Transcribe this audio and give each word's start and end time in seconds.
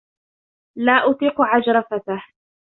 لا 0.75 1.09
أطيق 1.09 1.41
عجرفته. 1.41 2.21